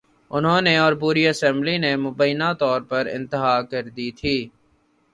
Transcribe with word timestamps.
انہوں 0.31 0.61
نے 0.61 0.73
اور 0.77 0.93
پوری 0.93 1.27
اسمبلی 1.27 1.77
نے 1.77 1.95
مبینہ 1.95 2.49
طور 2.59 2.81
پر 2.81 3.03
انتہا 3.13 3.55
کر 3.61 3.83
دی 3.97 4.09
تھی۔ 4.11 4.37